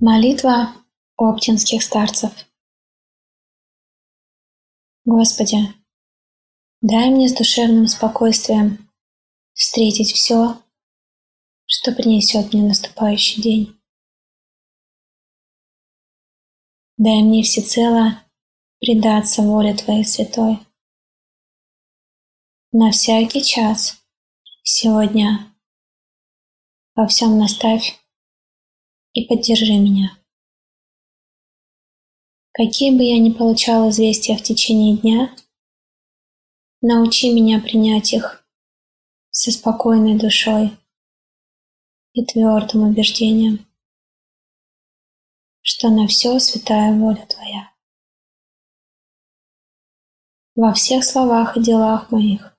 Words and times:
Молитва 0.00 0.72
оптинских 1.16 1.82
старцев. 1.82 2.32
Господи, 5.04 5.58
дай 6.80 7.10
мне 7.10 7.28
с 7.28 7.34
душевным 7.34 7.86
спокойствием 7.86 8.90
встретить 9.52 10.12
все, 10.12 10.56
что 11.66 11.92
принесет 11.92 12.52
мне 12.52 12.62
наступающий 12.62 13.42
день. 13.42 13.80
Дай 16.96 17.22
мне 17.22 17.42
всецело 17.42 18.22
предаться 18.78 19.42
воле 19.42 19.74
Твоей 19.74 20.04
святой. 20.04 20.58
На 22.72 22.90
всякий 22.90 23.42
час 23.42 24.02
сегодня 24.62 25.52
во 26.94 27.06
всем 27.06 27.38
наставь 27.38 28.00
и 29.12 29.26
поддержи 29.26 29.72
меня. 29.72 30.18
Какие 32.52 32.96
бы 32.96 33.02
я 33.02 33.18
ни 33.18 33.30
получал 33.32 33.90
известия 33.90 34.36
в 34.36 34.42
течение 34.42 34.96
дня, 34.96 35.36
научи 36.80 37.30
меня 37.30 37.60
принять 37.60 38.14
их 38.14 38.46
со 39.30 39.50
спокойной 39.50 40.18
душой 40.18 40.76
и 42.16 42.24
твердым 42.24 42.88
убеждением, 42.88 43.66
что 45.60 45.90
на 45.90 46.06
все 46.06 46.38
святая 46.38 46.98
воля 46.98 47.26
Твоя. 47.26 47.70
Во 50.54 50.72
всех 50.72 51.04
словах 51.04 51.58
и 51.58 51.62
делах 51.62 52.10
моих 52.10 52.56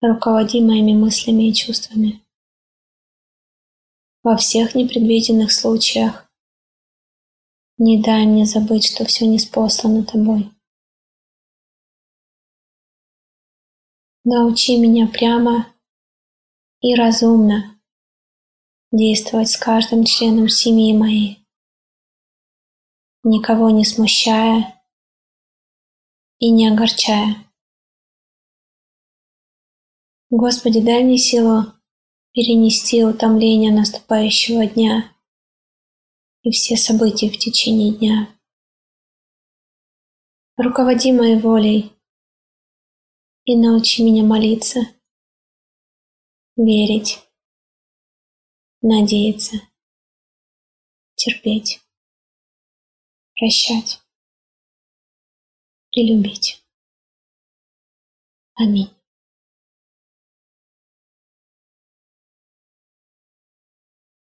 руководи 0.00 0.60
моими 0.60 0.92
мыслями 0.92 1.48
и 1.48 1.54
чувствами. 1.54 2.20
Во 4.24 4.36
всех 4.36 4.74
непредвиденных 4.74 5.52
случаях 5.52 6.28
не 7.78 8.02
дай 8.02 8.26
мне 8.26 8.44
забыть, 8.44 8.92
что 8.92 9.04
все 9.04 9.28
неспослано 9.28 10.04
Тобой. 10.04 10.50
Научи 14.24 14.76
меня 14.78 15.06
прямо 15.06 15.72
и 16.80 16.96
разумно 16.96 17.75
действовать 18.96 19.50
с 19.50 19.56
каждым 19.56 20.04
членом 20.04 20.48
семьи 20.48 20.96
моей, 20.96 21.46
никого 23.22 23.70
не 23.70 23.84
смущая 23.84 24.82
и 26.38 26.50
не 26.50 26.68
огорчая. 26.68 27.36
Господи, 30.30 30.80
дай 30.80 31.04
мне 31.04 31.18
силу 31.18 31.72
перенести 32.32 33.04
утомление 33.04 33.72
наступающего 33.72 34.66
дня 34.66 35.12
и 36.42 36.50
все 36.50 36.76
события 36.76 37.30
в 37.30 37.38
течение 37.38 37.92
дня. 37.92 38.28
Руководи 40.56 41.12
моей 41.12 41.38
волей 41.38 41.92
и 43.44 43.56
научи 43.56 44.02
меня 44.02 44.24
молиться, 44.24 44.80
верить, 46.56 47.25
надеяться, 48.82 49.56
терпеть, 51.14 51.80
прощать 53.34 54.00
и 55.92 56.06
любить. 56.06 56.62
Аминь. 58.54 58.95